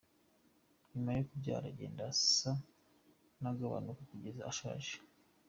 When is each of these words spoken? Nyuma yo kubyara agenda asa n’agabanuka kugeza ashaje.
Nyuma 0.91 1.09
yo 1.17 1.23
kubyara 1.29 1.65
agenda 1.71 2.01
asa 2.13 2.51
n’agabanuka 3.41 4.01
kugeza 4.11 4.41
ashaje. 4.51 4.93